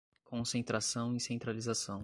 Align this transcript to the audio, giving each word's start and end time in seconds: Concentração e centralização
Concentração 0.23 1.15
e 1.15 1.19
centralização 1.19 1.99